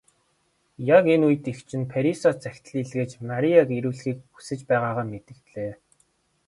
Яг 0.97 1.03
энэ 1.15 1.25
үед 1.29 1.45
эгч 1.51 1.69
нь 1.79 1.89
Парисаас 1.93 2.37
захидал 2.45 2.75
илгээж 2.81 3.11
Марияг 3.29 3.69
ирүүлэхийг 3.77 4.19
хүсэж 4.33 4.59
байгаагаа 4.69 5.05
мэдэгдлээ. 5.11 5.71